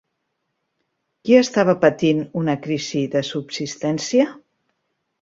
Qui 1.25 1.37
estava 1.41 1.77
patint 1.85 2.23
una 2.43 2.57
crisi 2.67 3.05
de 3.19 3.25
subsistència? 3.31 4.31